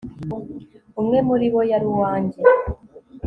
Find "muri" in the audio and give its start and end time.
1.27-1.45